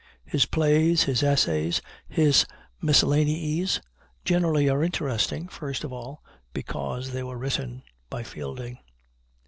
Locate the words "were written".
7.21-7.83